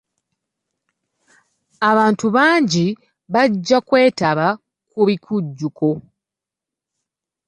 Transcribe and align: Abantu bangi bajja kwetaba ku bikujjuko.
Abantu 1.89 2.25
bangi 2.35 2.85
bajja 3.33 3.77
kwetaba 3.87 4.47
ku 4.91 4.99
bikujjuko. 5.07 5.87